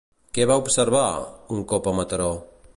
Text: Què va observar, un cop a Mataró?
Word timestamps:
Què 0.37 0.47
va 0.51 0.55
observar, 0.61 1.03
un 1.57 1.63
cop 1.75 1.93
a 1.93 1.97
Mataró? 2.01 2.35